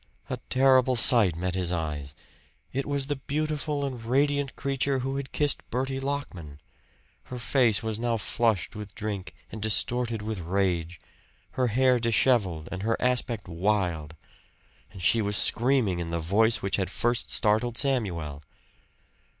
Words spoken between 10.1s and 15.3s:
with rage her hair disheveled and her aspect wild; and she